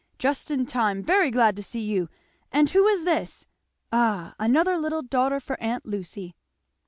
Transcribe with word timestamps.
Just 0.17 0.49
in 0.49 0.65
time 0.65 1.03
very 1.03 1.29
glad 1.29 1.55
to 1.57 1.61
see 1.61 1.79
you. 1.81 2.09
And 2.51 2.67
who 2.71 2.87
is 2.87 3.03
this? 3.05 3.45
Ah, 3.93 4.33
another 4.39 4.75
little 4.79 5.03
daughter 5.03 5.39
for 5.39 5.61
aunt 5.61 5.85
Lucy." 5.85 6.35